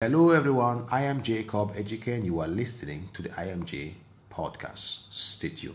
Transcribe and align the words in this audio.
Hello, 0.00 0.30
everyone. 0.30 0.84
I 0.92 1.02
am 1.02 1.24
Jacob 1.24 1.74
Ejike, 1.74 2.14
and 2.14 2.24
you 2.24 2.38
are 2.38 2.46
listening 2.46 3.08
to 3.14 3.20
the 3.20 3.30
IMJ 3.30 3.94
podcast. 4.30 5.10
Stay 5.10 5.48
tuned. 5.48 5.74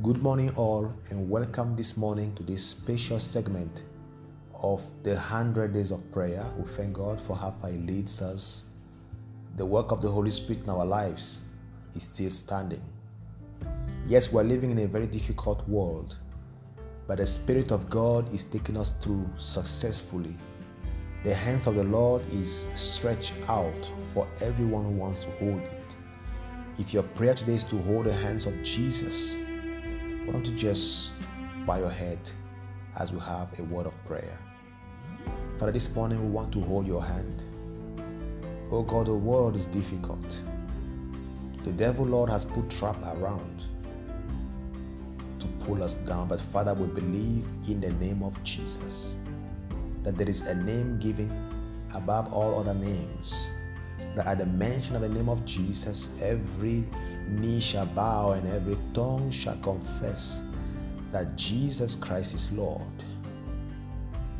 Good 0.00 0.22
morning, 0.22 0.52
all, 0.54 0.92
and 1.10 1.28
welcome 1.28 1.74
this 1.74 1.96
morning 1.96 2.32
to 2.36 2.44
this 2.44 2.64
special 2.64 3.18
segment 3.18 3.82
of 4.54 4.80
the 5.02 5.14
100 5.14 5.72
days 5.72 5.90
of 5.90 6.00
prayer. 6.12 6.46
We 6.56 6.70
thank 6.76 6.92
God 6.92 7.20
for 7.22 7.34
how 7.34 7.56
far 7.60 7.70
He 7.70 7.78
leads 7.78 8.22
us. 8.22 8.66
The 9.56 9.66
work 9.66 9.90
of 9.90 10.00
the 10.00 10.08
Holy 10.08 10.30
Spirit 10.30 10.62
in 10.62 10.70
our 10.70 10.86
lives 10.86 11.40
is 11.96 12.04
still 12.04 12.30
standing. 12.30 12.82
Yes, 14.08 14.32
we're 14.32 14.42
living 14.42 14.70
in 14.70 14.78
a 14.78 14.86
very 14.86 15.06
difficult 15.06 15.68
world, 15.68 16.16
but 17.06 17.18
the 17.18 17.26
Spirit 17.26 17.70
of 17.70 17.90
God 17.90 18.32
is 18.32 18.42
taking 18.42 18.78
us 18.78 18.88
through 19.02 19.28
successfully. 19.36 20.34
The 21.24 21.34
hands 21.34 21.66
of 21.66 21.74
the 21.74 21.84
Lord 21.84 22.22
is 22.32 22.66
stretched 22.74 23.34
out 23.48 23.90
for 24.14 24.26
everyone 24.40 24.84
who 24.84 24.92
wants 24.92 25.20
to 25.26 25.30
hold 25.32 25.60
it. 25.60 25.94
If 26.78 26.94
your 26.94 27.02
prayer 27.02 27.34
today 27.34 27.56
is 27.56 27.64
to 27.64 27.76
hold 27.82 28.06
the 28.06 28.14
hands 28.14 28.46
of 28.46 28.54
Jesus, 28.62 29.36
why 30.24 30.32
don't 30.32 30.46
you 30.46 30.56
just 30.56 31.12
bow 31.66 31.76
your 31.76 31.90
head 31.90 32.18
as 32.98 33.12
we 33.12 33.20
have 33.20 33.48
a 33.58 33.62
word 33.64 33.84
of 33.84 34.04
prayer? 34.06 34.38
Father, 35.58 35.72
this 35.72 35.94
morning 35.94 36.18
we 36.24 36.30
want 36.30 36.50
to 36.52 36.62
hold 36.62 36.86
your 36.86 37.04
hand. 37.04 37.44
Oh 38.72 38.82
God, 38.82 39.08
the 39.08 39.12
world 39.12 39.54
is 39.54 39.66
difficult. 39.66 40.40
The 41.62 41.72
devil, 41.72 42.06
Lord, 42.06 42.30
has 42.30 42.46
put 42.46 42.70
trap 42.70 42.96
around 43.04 43.66
to 45.40 45.46
pull 45.64 45.82
us 45.82 45.94
down. 45.94 46.28
But 46.28 46.40
Father, 46.40 46.74
we 46.74 46.86
believe 46.86 47.44
in 47.66 47.80
the 47.80 47.92
name 47.94 48.22
of 48.22 48.42
Jesus 48.44 49.16
that 50.02 50.16
there 50.16 50.28
is 50.28 50.42
a 50.42 50.54
name 50.54 50.98
given 50.98 51.30
above 51.94 52.32
all 52.32 52.58
other 52.58 52.74
names. 52.74 53.50
That 54.14 54.26
at 54.26 54.38
the 54.38 54.46
mention 54.46 54.96
of 54.96 55.02
the 55.02 55.08
name 55.08 55.28
of 55.28 55.44
Jesus, 55.44 56.10
every 56.22 56.84
knee 57.28 57.60
shall 57.60 57.86
bow 57.86 58.32
and 58.32 58.48
every 58.52 58.78
tongue 58.94 59.30
shall 59.30 59.56
confess 59.58 60.42
that 61.12 61.36
Jesus 61.36 61.94
Christ 61.94 62.34
is 62.34 62.50
Lord. 62.52 62.82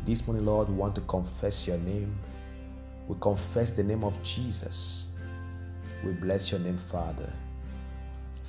This 0.05 0.25
morning, 0.27 0.45
Lord, 0.45 0.69
we 0.69 0.75
want 0.75 0.95
to 0.95 1.01
confess 1.01 1.67
your 1.67 1.77
name. 1.77 2.17
We 3.07 3.15
confess 3.19 3.71
the 3.71 3.83
name 3.83 4.03
of 4.03 4.21
Jesus. 4.23 5.11
We 6.03 6.13
bless 6.13 6.51
your 6.51 6.61
name, 6.61 6.79
Father. 6.91 7.31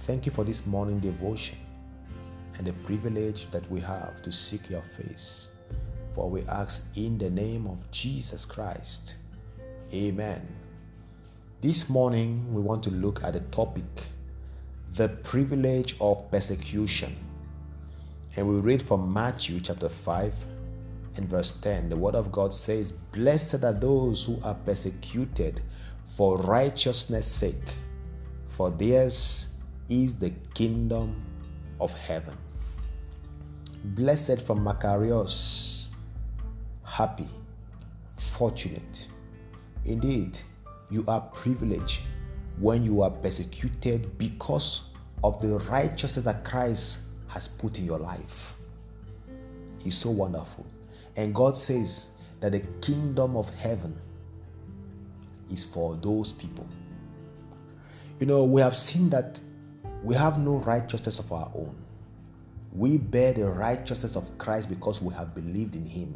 Thank 0.06 0.26
you 0.26 0.32
for 0.32 0.44
this 0.44 0.64
morning 0.66 1.00
devotion 1.00 1.58
and 2.60 2.66
the 2.66 2.84
privilege 2.84 3.50
that 3.52 3.66
we 3.70 3.80
have 3.80 4.20
to 4.20 4.30
seek 4.30 4.68
your 4.68 4.82
face. 4.82 5.48
For 6.14 6.28
we 6.28 6.42
ask 6.42 6.84
in 6.94 7.16
the 7.16 7.30
name 7.30 7.66
of 7.66 7.78
Jesus 7.90 8.44
Christ. 8.44 9.14
Amen. 9.94 10.46
This 11.62 11.88
morning, 11.88 12.44
we 12.52 12.60
want 12.60 12.82
to 12.82 12.90
look 12.90 13.24
at 13.24 13.32
the 13.32 13.40
topic 13.50 13.84
the 14.92 15.08
privilege 15.08 15.96
of 16.02 16.30
persecution. 16.30 17.16
And 18.36 18.46
we 18.46 18.56
read 18.56 18.82
from 18.82 19.10
Matthew 19.10 19.60
chapter 19.60 19.88
5 19.88 20.34
and 21.16 21.26
verse 21.26 21.52
10. 21.62 21.88
The 21.88 21.96
word 21.96 22.14
of 22.14 22.30
God 22.30 22.52
says, 22.52 22.92
Blessed 22.92 23.64
are 23.64 23.72
those 23.72 24.22
who 24.22 24.38
are 24.44 24.54
persecuted 24.66 25.62
for 26.02 26.36
righteousness' 26.36 27.26
sake, 27.26 27.72
for 28.48 28.70
theirs 28.70 29.56
is 29.88 30.16
the 30.16 30.32
kingdom 30.52 31.22
of 31.80 31.94
heaven. 31.94 32.36
Blessed 33.82 34.42
from 34.42 34.62
Makarios, 34.62 35.86
happy, 36.84 37.28
fortunate. 38.14 39.08
Indeed, 39.86 40.38
you 40.90 41.02
are 41.08 41.22
privileged 41.22 42.00
when 42.58 42.82
you 42.82 43.00
are 43.00 43.10
persecuted 43.10 44.18
because 44.18 44.90
of 45.24 45.40
the 45.40 45.58
righteousness 45.70 46.24
that 46.26 46.44
Christ 46.44 47.04
has 47.28 47.48
put 47.48 47.78
in 47.78 47.86
your 47.86 47.98
life. 47.98 48.54
It's 49.84 49.96
so 49.96 50.10
wonderful. 50.10 50.66
And 51.16 51.34
God 51.34 51.56
says 51.56 52.10
that 52.40 52.52
the 52.52 52.60
kingdom 52.82 53.34
of 53.34 53.48
heaven 53.54 53.96
is 55.50 55.64
for 55.64 55.96
those 55.96 56.32
people. 56.32 56.66
You 58.18 58.26
know, 58.26 58.44
we 58.44 58.60
have 58.60 58.76
seen 58.76 59.08
that 59.10 59.40
we 60.02 60.14
have 60.16 60.38
no 60.38 60.56
righteousness 60.56 61.18
of 61.18 61.32
our 61.32 61.50
own. 61.54 61.74
We 62.72 62.98
bear 62.98 63.32
the 63.32 63.46
righteousness 63.46 64.16
of 64.16 64.36
Christ 64.38 64.68
because 64.68 65.02
we 65.02 65.12
have 65.14 65.34
believed 65.34 65.74
in 65.74 65.84
Him, 65.84 66.14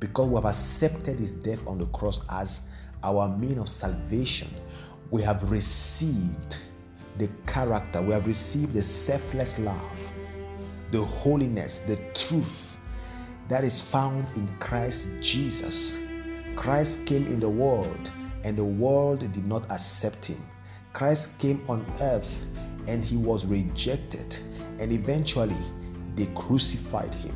because 0.00 0.28
we 0.28 0.34
have 0.34 0.44
accepted 0.44 1.18
His 1.18 1.32
death 1.32 1.66
on 1.66 1.78
the 1.78 1.86
cross 1.86 2.20
as 2.30 2.62
our 3.02 3.28
mean 3.28 3.58
of 3.58 3.68
salvation. 3.68 4.48
We 5.10 5.22
have 5.22 5.50
received 5.50 6.58
the 7.16 7.28
character, 7.46 8.02
we 8.02 8.12
have 8.12 8.26
received 8.26 8.74
the 8.74 8.82
selfless 8.82 9.58
love, 9.58 10.12
the 10.92 11.04
holiness, 11.04 11.78
the 11.80 11.96
truth 12.14 12.76
that 13.48 13.64
is 13.64 13.80
found 13.80 14.28
in 14.36 14.46
Christ 14.58 15.08
Jesus. 15.20 15.98
Christ 16.54 17.06
came 17.06 17.26
in 17.26 17.40
the 17.40 17.48
world 17.48 18.10
and 18.44 18.56
the 18.56 18.64
world 18.64 19.20
did 19.20 19.46
not 19.46 19.70
accept 19.70 20.26
him. 20.26 20.44
Christ 20.92 21.38
came 21.38 21.62
on 21.68 21.84
earth 22.00 22.46
and 22.86 23.04
he 23.04 23.16
was 23.16 23.46
rejected, 23.46 24.38
and 24.78 24.92
eventually 24.92 25.56
they 26.16 26.26
crucified 26.34 27.14
him. 27.14 27.34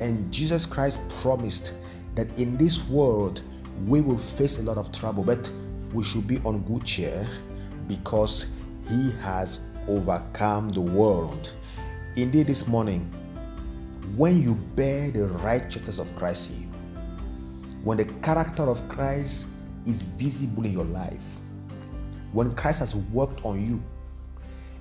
And 0.00 0.32
Jesus 0.32 0.66
Christ 0.66 1.00
promised 1.20 1.74
that 2.14 2.28
in 2.38 2.56
this 2.56 2.88
world 2.88 3.40
we 3.86 4.00
will 4.00 4.18
face 4.18 4.58
a 4.58 4.62
lot 4.62 4.78
of 4.78 4.92
trouble, 4.92 5.22
but 5.22 5.50
we 5.92 6.04
should 6.04 6.26
be 6.26 6.38
on 6.38 6.62
good 6.62 6.84
cheer 6.84 7.26
because 7.88 8.50
he 8.88 9.12
has 9.20 9.60
overcome 9.88 10.68
the 10.70 10.80
world. 10.80 11.52
Indeed, 12.16 12.46
this 12.46 12.66
morning, 12.66 13.00
when 14.16 14.42
you 14.42 14.54
bear 14.54 15.10
the 15.10 15.26
righteousness 15.26 15.98
of 15.98 16.14
Christ 16.16 16.50
in 16.50 16.62
you, 16.62 16.68
when 17.84 17.98
the 17.98 18.04
character 18.22 18.64
of 18.64 18.86
Christ 18.88 19.46
is 19.86 20.04
visible 20.04 20.64
in 20.64 20.72
your 20.72 20.84
life, 20.84 21.24
when 22.32 22.54
Christ 22.54 22.80
has 22.80 22.94
worked 22.94 23.44
on 23.44 23.64
you 23.64 23.82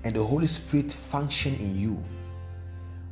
and 0.03 0.15
the 0.15 0.23
Holy 0.23 0.47
Spirit 0.47 0.91
function 0.91 1.55
in 1.55 1.77
you, 1.77 2.03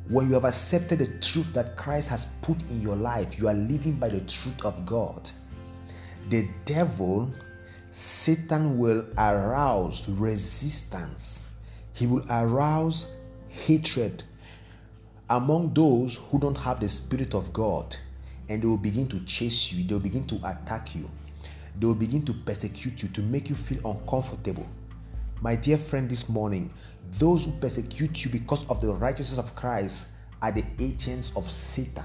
when 0.08 0.28
you 0.28 0.34
have 0.34 0.44
accepted 0.44 0.98
the 0.98 1.06
truth 1.20 1.52
that 1.52 1.76
Christ 1.76 2.08
has 2.08 2.26
put 2.42 2.60
in 2.62 2.80
your 2.82 2.96
life, 2.96 3.38
you 3.38 3.46
are 3.48 3.54
living 3.54 3.92
by 3.92 4.08
the 4.08 4.20
truth 4.22 4.64
of 4.64 4.84
God. 4.84 5.30
The 6.30 6.48
devil, 6.64 7.30
Satan, 7.92 8.78
will 8.78 9.06
arouse 9.16 10.08
resistance, 10.08 11.48
he 11.92 12.06
will 12.06 12.24
arouse 12.28 13.06
hatred 13.48 14.24
among 15.28 15.72
those 15.74 16.16
who 16.16 16.40
don't 16.40 16.58
have 16.58 16.80
the 16.80 16.88
Spirit 16.88 17.34
of 17.34 17.52
God, 17.52 17.96
and 18.48 18.60
they 18.60 18.66
will 18.66 18.76
begin 18.76 19.06
to 19.08 19.20
chase 19.20 19.72
you, 19.72 19.84
they 19.84 19.94
will 19.94 20.00
begin 20.00 20.26
to 20.26 20.36
attack 20.44 20.96
you, 20.96 21.08
they 21.78 21.86
will 21.86 21.94
begin 21.94 22.24
to 22.24 22.32
persecute 22.32 23.00
you 23.00 23.08
to 23.10 23.20
make 23.22 23.48
you 23.48 23.54
feel 23.54 23.78
uncomfortable. 23.88 24.66
My 25.42 25.56
dear 25.56 25.78
friend, 25.78 26.06
this 26.06 26.28
morning, 26.28 26.70
those 27.18 27.46
who 27.46 27.52
persecute 27.52 28.24
you 28.24 28.30
because 28.30 28.68
of 28.68 28.82
the 28.82 28.92
righteousness 28.92 29.38
of 29.38 29.54
Christ 29.54 30.08
are 30.42 30.52
the 30.52 30.64
agents 30.78 31.32
of 31.34 31.50
Satan. 31.50 32.04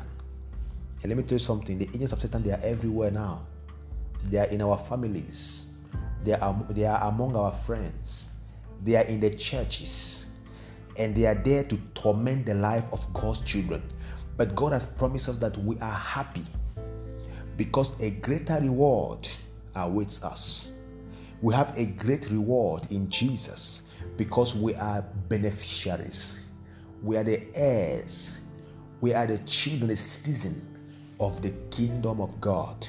And 1.01 1.09
let 1.09 1.17
me 1.17 1.23
tell 1.23 1.33
you 1.33 1.39
something 1.39 1.77
the 1.77 1.89
agents 1.93 2.13
of 2.13 2.21
Satan, 2.21 2.43
they 2.43 2.51
are 2.51 2.61
everywhere 2.63 3.11
now. 3.11 3.45
They 4.23 4.37
are 4.37 4.45
in 4.45 4.61
our 4.61 4.77
families, 4.77 5.67
they 6.23 6.31
are, 6.31 6.65
they 6.69 6.85
are 6.85 7.09
among 7.09 7.35
our 7.35 7.51
friends, 7.51 8.29
they 8.83 8.95
are 8.95 9.03
in 9.03 9.19
the 9.19 9.31
churches, 9.31 10.27
and 10.97 11.13
they 11.13 11.25
are 11.25 11.35
there 11.35 11.65
to 11.65 11.77
torment 11.93 12.45
the 12.45 12.53
life 12.53 12.85
of 12.93 13.05
God's 13.13 13.41
children. 13.41 13.83
But 14.37 14.55
God 14.55 14.71
has 14.71 14.85
promised 14.85 15.27
us 15.27 15.37
that 15.39 15.57
we 15.57 15.77
are 15.79 15.91
happy 15.91 16.45
because 17.57 17.99
a 17.99 18.11
greater 18.11 18.59
reward 18.61 19.27
awaits 19.75 20.23
us. 20.23 20.71
We 21.41 21.53
have 21.53 21.77
a 21.77 21.85
great 21.85 22.29
reward 22.29 22.87
in 22.91 23.09
Jesus 23.09 23.83
because 24.17 24.55
we 24.55 24.73
are 24.75 25.03
beneficiaries. 25.27 26.41
We 27.03 27.17
are 27.17 27.23
the 27.23 27.43
heirs. 27.53 28.39
We 29.01 29.13
are 29.13 29.27
the 29.27 29.37
children, 29.39 29.89
the 29.89 29.95
citizen 29.95 30.65
of 31.19 31.41
the 31.41 31.51
kingdom 31.71 32.21
of 32.21 32.39
God. 32.39 32.87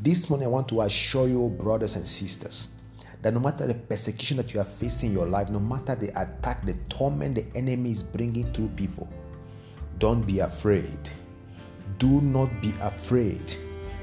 This 0.00 0.30
morning, 0.30 0.46
I 0.46 0.50
want 0.50 0.68
to 0.68 0.82
assure 0.82 1.28
you, 1.28 1.48
brothers 1.50 1.96
and 1.96 2.06
sisters, 2.06 2.68
that 3.22 3.34
no 3.34 3.40
matter 3.40 3.66
the 3.66 3.74
persecution 3.74 4.36
that 4.36 4.54
you 4.54 4.60
are 4.60 4.64
facing 4.64 5.10
in 5.10 5.16
your 5.16 5.26
life, 5.26 5.50
no 5.50 5.60
matter 5.60 5.94
the 5.94 6.08
attack, 6.20 6.64
the 6.64 6.74
torment 6.88 7.34
the 7.36 7.58
enemy 7.58 7.90
is 7.90 8.02
bringing 8.02 8.52
to 8.52 8.68
people, 8.76 9.08
don't 9.98 10.22
be 10.22 10.40
afraid. 10.40 11.10
Do 11.98 12.20
not 12.20 12.50
be 12.60 12.72
afraid. 12.80 13.54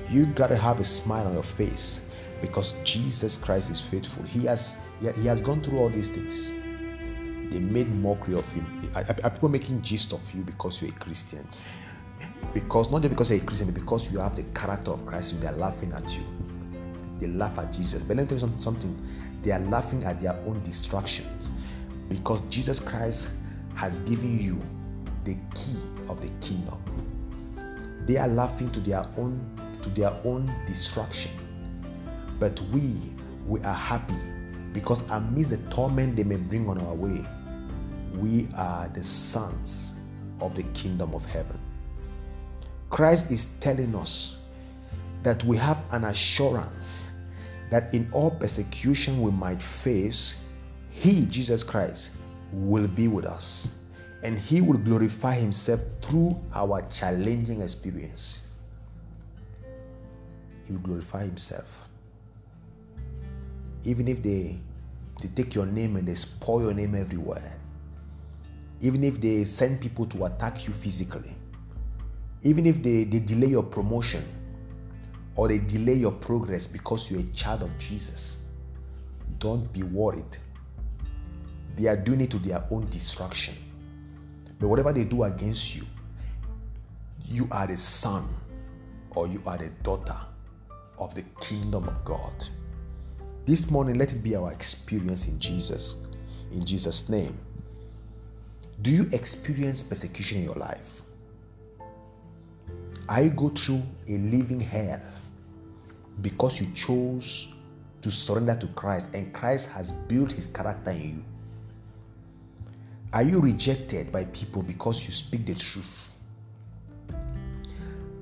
You 0.09 0.25
got 0.25 0.47
to 0.47 0.57
have 0.57 0.79
a 0.79 0.85
smile 0.85 1.27
on 1.27 1.33
your 1.33 1.43
face 1.43 2.09
because 2.41 2.73
Jesus 2.83 3.37
Christ 3.37 3.69
is 3.69 3.79
faithful. 3.79 4.23
He 4.23 4.45
has, 4.45 4.77
he 4.99 5.27
has 5.27 5.41
gone 5.41 5.61
through 5.61 5.79
all 5.79 5.89
these 5.89 6.09
things. 6.09 6.51
They 7.51 7.59
made 7.59 7.93
mockery 7.95 8.35
of 8.35 8.49
him. 8.51 8.65
Are, 8.95 9.29
people 9.29 9.49
making 9.49 9.81
jest 9.81 10.13
of 10.13 10.33
you 10.33 10.43
because 10.43 10.81
you're 10.81 10.91
a 10.91 10.93
Christian? 10.93 11.47
Because 12.53 12.89
not 12.91 13.01
just 13.01 13.09
because 13.09 13.29
you're 13.29 13.41
a 13.41 13.45
Christian, 13.45 13.71
but 13.71 13.79
because 13.79 14.11
you 14.11 14.19
have 14.19 14.35
the 14.35 14.43
character 14.59 14.91
of 14.91 15.05
Christ, 15.05 15.39
they 15.41 15.47
are 15.47 15.55
laughing 15.55 15.91
at 15.93 16.09
you. 16.15 16.23
They 17.19 17.27
laugh 17.27 17.57
at 17.59 17.71
Jesus. 17.71 18.03
But 18.03 18.17
let 18.17 18.23
me 18.31 18.37
tell 18.37 18.49
you 18.49 18.59
something. 18.59 18.97
They 19.43 19.51
are 19.51 19.59
laughing 19.59 20.03
at 20.03 20.21
their 20.21 20.33
own 20.45 20.61
distractions 20.63 21.51
because 22.09 22.41
Jesus 22.49 22.79
Christ 22.79 23.31
has 23.75 23.99
given 23.99 24.39
you 24.39 24.61
the 25.23 25.35
key 25.55 25.77
of 26.07 26.21
the 26.21 26.29
kingdom. 26.45 26.77
They 28.05 28.17
are 28.17 28.27
laughing 28.27 28.71
to 28.71 28.79
their 28.79 29.05
own 29.17 29.39
to 29.83 29.89
their 29.89 30.13
own 30.23 30.51
destruction. 30.65 31.31
But 32.41 32.59
we 32.73 32.95
we 33.45 33.59
are 33.61 33.75
happy 33.75 34.17
because 34.73 34.99
amidst 35.11 35.51
the 35.51 35.57
torment 35.69 36.15
they 36.15 36.23
may 36.23 36.37
bring 36.37 36.67
on 36.67 36.79
our 36.79 36.95
way, 36.95 37.23
we 38.15 38.47
are 38.57 38.89
the 38.95 39.03
sons 39.03 39.99
of 40.39 40.55
the 40.55 40.63
kingdom 40.73 41.13
of 41.13 41.23
heaven. 41.23 41.59
Christ 42.89 43.29
is 43.29 43.45
telling 43.59 43.93
us 43.93 44.37
that 45.21 45.43
we 45.43 45.55
have 45.57 45.83
an 45.91 46.05
assurance 46.05 47.11
that 47.69 47.93
in 47.93 48.09
all 48.11 48.31
persecution 48.31 49.21
we 49.21 49.29
might 49.29 49.61
face, 49.61 50.41
He, 50.89 51.27
Jesus 51.27 51.63
Christ, 51.63 52.13
will 52.51 52.87
be 52.87 53.07
with 53.07 53.25
us 53.25 53.75
and 54.23 54.39
He 54.39 54.61
will 54.61 54.79
glorify 54.79 55.35
Himself 55.35 55.81
through 56.01 56.41
our 56.55 56.81
challenging 56.89 57.61
experience. 57.61 58.47
He 60.65 60.73
will 60.73 60.79
glorify 60.79 61.25
Himself. 61.25 61.80
Even 63.83 64.07
if 64.07 64.21
they, 64.21 64.59
they 65.21 65.27
take 65.29 65.55
your 65.55 65.65
name 65.65 65.95
and 65.95 66.07
they 66.07 66.13
spoil 66.15 66.61
your 66.61 66.73
name 66.73 66.95
everywhere, 66.95 67.57
even 68.81 69.03
if 69.03 69.21
they 69.21 69.43
send 69.45 69.79
people 69.81 70.05
to 70.07 70.25
attack 70.25 70.67
you 70.67 70.73
physically, 70.73 71.35
even 72.43 72.65
if 72.65 72.81
they, 72.81 73.03
they 73.03 73.19
delay 73.19 73.47
your 73.47 73.63
promotion 73.63 74.23
or 75.35 75.47
they 75.47 75.59
delay 75.59 75.93
your 75.93 76.11
progress 76.11 76.65
because 76.65 77.09
you're 77.09 77.21
a 77.21 77.33
child 77.33 77.61
of 77.61 77.77
Jesus, 77.77 78.43
don't 79.39 79.71
be 79.71 79.83
worried. 79.83 80.37
They 81.75 81.87
are 81.87 81.95
doing 81.95 82.21
it 82.21 82.31
to 82.31 82.39
their 82.39 82.63
own 82.71 82.89
destruction. 82.89 83.55
But 84.59 84.67
whatever 84.67 84.91
they 84.91 85.05
do 85.05 85.23
against 85.23 85.75
you, 85.75 85.85
you 87.27 87.47
are 87.51 87.67
the 87.67 87.77
son 87.77 88.27
or 89.15 89.27
you 89.27 89.41
are 89.45 89.57
the 89.57 89.69
daughter 89.83 90.17
of 90.99 91.15
the 91.15 91.23
kingdom 91.39 91.87
of 91.87 92.05
God. 92.05 92.33
This 93.45 93.71
morning, 93.71 93.97
let 93.97 94.13
it 94.13 94.21
be 94.21 94.35
our 94.35 94.51
experience 94.51 95.25
in 95.25 95.39
Jesus. 95.39 95.95
In 96.51 96.63
Jesus' 96.63 97.09
name. 97.09 97.37
Do 98.83 98.91
you 98.91 99.09
experience 99.11 99.81
persecution 99.81 100.39
in 100.39 100.43
your 100.43 100.55
life? 100.55 101.01
You 103.17 103.29
go 103.31 103.49
through 103.49 103.81
a 104.07 104.11
living 104.11 104.59
hell 104.59 105.01
because 106.21 106.61
you 106.61 106.67
chose 106.73 107.53
to 108.01 108.11
surrender 108.11 108.55
to 108.55 108.67
Christ 108.67 109.13
and 109.13 109.33
Christ 109.33 109.69
has 109.69 109.91
built 109.91 110.31
his 110.31 110.47
character 110.47 110.91
in 110.91 111.01
you? 111.01 111.25
Are 113.13 113.23
you 113.23 113.39
rejected 113.39 114.11
by 114.11 114.25
people 114.25 114.61
because 114.61 115.03
you 115.03 115.11
speak 115.11 115.45
the 115.47 115.55
truth? 115.55 116.11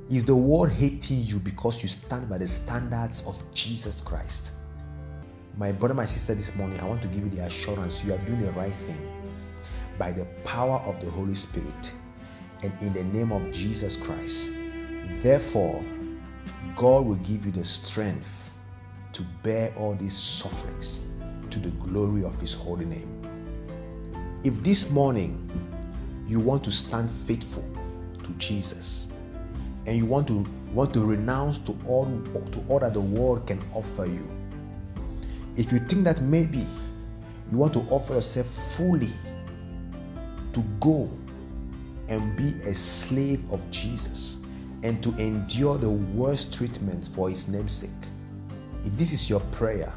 Is 0.10 0.24
the 0.24 0.36
world 0.36 0.71
hating 0.71 1.21
you 1.24 1.39
because 1.39 1.83
you 1.83 1.89
stand 1.89 2.30
by 2.30 2.38
the 2.39 2.48
standards 2.48 3.24
of 3.27 3.38
Jesus 3.54 4.01
Christ? 4.01 4.54
My 5.60 5.74
brother, 5.74 5.94
my 5.94 6.06
sister, 6.06 6.34
this 6.34 6.56
morning, 6.56 6.80
I 6.80 6.86
want 6.86 7.02
to 7.02 7.10
give 7.10 7.22
you 7.22 7.30
the 7.32 7.44
assurance 7.44 8.02
you 8.02 8.14
are 8.14 8.18
doing 8.20 8.40
the 8.40 8.52
right 8.54 8.72
thing 8.72 9.12
by 9.98 10.10
the 10.10 10.24
power 10.46 10.78
of 10.86 11.04
the 11.04 11.12
Holy 11.12 11.36
Spirit 11.36 11.94
and 12.64 12.72
in 12.80 12.94
the 12.94 13.04
name 13.04 13.34
of 13.34 13.52
Jesus 13.52 13.98
Christ. 13.98 14.52
Therefore, 15.22 15.84
God 16.78 17.06
will 17.06 17.20
give 17.26 17.46
you 17.46 17.52
the 17.52 17.66
strength 17.66 18.52
to 19.12 19.22
bear 19.44 19.74
all 19.76 19.96
these 19.96 20.16
sufferings 20.16 21.04
to 21.50 21.60
the 21.60 21.72
glory 21.72 22.24
of 22.24 22.40
His 22.40 22.54
holy 22.54 22.86
name. 22.86 23.22
If 24.46 24.64
this 24.64 24.90
morning 24.92 25.52
you 26.26 26.40
want 26.40 26.64
to 26.64 26.72
stand 26.72 27.12
faithful 27.28 27.68
to 28.24 28.30
Jesus 28.38 29.10
and 29.86 29.98
you 29.98 30.06
want 30.06 30.26
to 30.30 30.48
want 30.72 30.94
to 30.94 31.04
renounce 31.04 31.58
to 31.58 31.78
all 31.86 32.06
to 32.06 32.64
all 32.70 32.80
that 32.80 32.94
the 32.94 33.02
world 33.02 33.46
can 33.46 33.62
offer 33.74 34.06
you, 34.06 34.39
if 35.60 35.74
you 35.74 35.80
think 35.80 36.06
that 36.06 36.22
maybe 36.22 36.66
you 37.52 37.58
want 37.58 37.74
to 37.74 37.82
offer 37.90 38.14
yourself 38.14 38.48
fully 38.78 39.12
to 40.54 40.62
go 40.80 41.12
and 42.08 42.38
be 42.38 42.48
a 42.68 42.74
slave 42.74 43.44
of 43.52 43.60
Jesus 43.70 44.38
and 44.84 45.04
to 45.04 45.10
endure 45.18 45.78
the 45.78 45.90
worst 45.90 46.54
treatments 46.54 47.10
for 47.10 47.30
his 47.30 47.50
namesake. 47.50 47.90
If 48.86 48.94
this 48.94 49.12
is 49.12 49.30
your 49.30 49.42
prayer, 49.52 49.92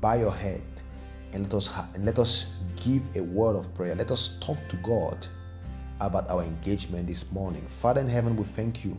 bow 0.00 0.14
your 0.14 0.32
head 0.32 0.62
and 1.32 1.42
let 1.42 1.54
us 1.54 1.66
ha- 1.66 1.88
and 1.94 2.04
let 2.04 2.20
us 2.20 2.52
give 2.76 3.02
a 3.16 3.20
word 3.20 3.56
of 3.56 3.74
prayer. 3.74 3.96
Let 3.96 4.12
us 4.12 4.38
talk 4.40 4.58
to 4.68 4.76
God 4.76 5.26
about 6.00 6.30
our 6.30 6.44
engagement 6.44 7.08
this 7.08 7.32
morning. 7.32 7.66
Father 7.80 8.00
in 8.00 8.08
heaven, 8.08 8.36
we 8.36 8.44
thank 8.44 8.84
you 8.84 8.96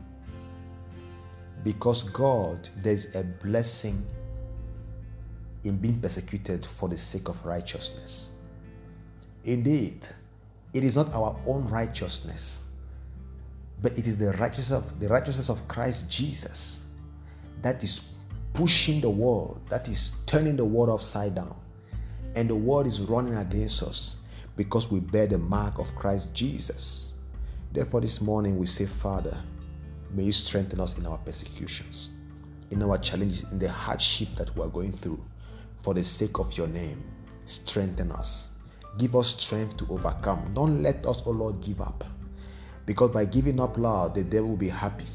because 1.63 2.03
God, 2.03 2.67
there's 2.77 3.15
a 3.15 3.23
blessing 3.23 4.05
in 5.63 5.77
being 5.77 5.99
persecuted 5.99 6.65
for 6.65 6.89
the 6.89 6.97
sake 6.97 7.29
of 7.29 7.43
righteousness. 7.45 8.29
Indeed, 9.45 10.07
it 10.73 10.83
is 10.83 10.95
not 10.95 11.13
our 11.13 11.35
own 11.45 11.67
righteousness, 11.67 12.63
but 13.81 13.97
it 13.97 14.07
is 14.07 14.17
the 14.17 14.31
righteousness 14.33 14.71
of 14.71 14.99
the 14.99 15.07
righteousness 15.07 15.49
of 15.49 15.65
Christ 15.67 16.09
Jesus 16.09 16.85
that 17.61 17.83
is 17.83 18.13
pushing 18.53 19.01
the 19.01 19.09
world, 19.09 19.59
that 19.69 19.87
is 19.87 20.17
turning 20.25 20.55
the 20.55 20.65
world 20.65 20.89
upside 20.89 21.35
down 21.35 21.55
and 22.35 22.49
the 22.49 22.55
world 22.55 22.87
is 22.87 23.01
running 23.01 23.35
against 23.35 23.83
us 23.83 24.17
because 24.55 24.91
we 24.91 24.99
bear 24.99 25.27
the 25.27 25.37
mark 25.37 25.79
of 25.79 25.93
Christ 25.95 26.33
Jesus. 26.33 27.11
Therefore, 27.71 28.01
this 28.01 28.21
morning 28.21 28.57
we 28.57 28.67
say, 28.67 28.85
Father, 28.85 29.37
may 30.11 30.23
you 30.23 30.31
strengthen 30.31 30.79
us 30.79 30.97
in 30.97 31.05
our 31.05 31.17
persecutions, 31.19 32.09
in 32.71 32.81
our 32.83 32.97
challenges, 32.97 33.43
in 33.51 33.59
the 33.59 33.69
hardship 33.69 34.29
that 34.37 34.55
we 34.55 34.63
are 34.63 34.69
going 34.69 34.91
through. 34.91 35.23
For 35.83 35.93
the 35.93 36.03
sake 36.03 36.39
of 36.39 36.57
your 36.57 36.67
name, 36.67 37.03
strengthen 37.45 38.11
us. 38.13 38.49
Give 38.97 39.15
us 39.17 39.35
strength 39.39 39.77
to 39.77 39.87
overcome. 39.89 40.53
Don't 40.53 40.81
let 40.81 41.05
us, 41.05 41.21
O 41.21 41.23
oh 41.27 41.31
Lord, 41.31 41.61
give 41.61 41.81
up. 41.81 42.05
Because 42.85 43.11
by 43.11 43.25
giving 43.25 43.59
up, 43.59 43.77
Lord, 43.77 44.15
the 44.15 44.23
devil 44.23 44.51
will 44.51 44.57
be 44.57 44.69
happy. 44.69 45.05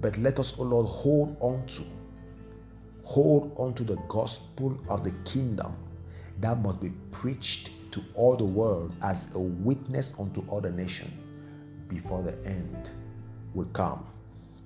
But 0.00 0.18
let 0.18 0.40
us, 0.40 0.54
O 0.58 0.62
oh 0.62 0.64
Lord, 0.64 0.86
hold 0.86 1.36
on 1.40 1.64
to, 1.68 1.82
hold 3.04 3.52
on 3.56 3.74
to 3.74 3.84
the 3.84 3.96
gospel 4.08 4.76
of 4.88 5.04
the 5.04 5.12
kingdom 5.24 5.76
that 6.40 6.58
must 6.58 6.80
be 6.80 6.90
preached 7.12 7.70
to 7.92 8.02
all 8.14 8.36
the 8.36 8.44
world 8.44 8.92
as 9.02 9.28
a 9.34 9.38
witness 9.38 10.12
unto 10.18 10.44
all 10.48 10.60
the 10.60 10.70
nation 10.70 11.10
before 11.88 12.22
the 12.22 12.34
end 12.44 12.90
will 13.54 13.66
come. 13.66 14.04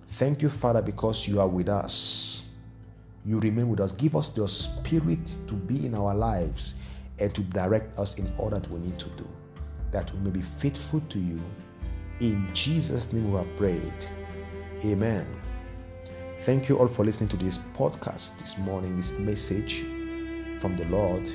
Thank 0.08 0.40
you, 0.40 0.48
Father, 0.48 0.82
because 0.82 1.28
you 1.28 1.40
are 1.40 1.48
with 1.48 1.68
us. 1.68 2.42
You 3.24 3.38
remain 3.40 3.68
with 3.68 3.80
us. 3.80 3.92
Give 3.92 4.16
us 4.16 4.34
your 4.36 4.48
spirit 4.48 5.36
to 5.46 5.54
be 5.54 5.86
in 5.86 5.94
our 5.94 6.14
lives 6.14 6.74
and 7.18 7.34
to 7.34 7.42
direct 7.42 7.98
us 7.98 8.18
in 8.18 8.32
all 8.38 8.48
that 8.50 8.68
we 8.70 8.80
need 8.80 8.98
to 8.98 9.08
do, 9.10 9.28
that 9.90 10.12
we 10.14 10.20
may 10.20 10.30
be 10.30 10.42
faithful 10.42 11.00
to 11.10 11.18
you. 11.18 11.40
In 12.20 12.48
Jesus' 12.54 13.12
name 13.12 13.30
we 13.30 13.38
have 13.38 13.56
prayed. 13.56 14.06
Amen. 14.84 15.26
Thank 16.40 16.70
you 16.70 16.78
all 16.78 16.86
for 16.86 17.04
listening 17.04 17.28
to 17.30 17.36
this 17.36 17.58
podcast 17.76 18.38
this 18.38 18.56
morning, 18.56 18.96
this 18.96 19.12
message 19.12 19.80
from 20.58 20.76
the 20.76 20.86
Lord. 20.86 21.26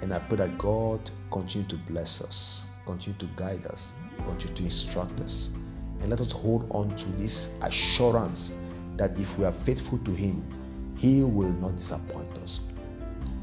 And 0.00 0.12
I 0.12 0.18
pray 0.18 0.38
that 0.38 0.58
God 0.58 1.08
continue 1.30 1.68
to 1.68 1.76
bless 1.76 2.20
us, 2.20 2.64
continue 2.84 3.18
to 3.20 3.26
guide 3.36 3.66
us, 3.66 3.92
continue 4.26 4.54
to 4.56 4.64
instruct 4.64 5.20
us. 5.20 5.50
And 6.00 6.10
let 6.10 6.20
us 6.20 6.32
hold 6.32 6.68
on 6.70 6.94
to 6.96 7.06
this 7.12 7.56
assurance 7.62 8.52
that 8.96 9.16
if 9.18 9.38
we 9.38 9.44
are 9.44 9.52
faithful 9.52 9.98
to 9.98 10.10
Him, 10.10 10.44
He 10.96 11.22
will 11.22 11.52
not 11.52 11.76
disappoint 11.76 12.38
us. 12.38 12.60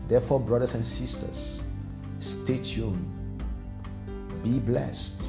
Therefore, 0.07 0.39
brothers 0.39 0.73
and 0.73 0.85
sisters, 0.85 1.61
stay 2.19 2.57
tuned, 2.57 3.05
be 4.43 4.59
blessed, 4.59 5.27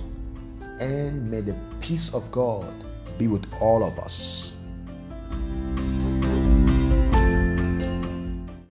and 0.81 1.31
may 1.31 1.41
the 1.41 1.59
peace 1.81 2.15
of 2.15 2.31
God 2.33 2.73
be 3.19 3.29
with 3.29 3.45
all 3.61 3.85
of 3.85 3.99
us. 3.99 4.57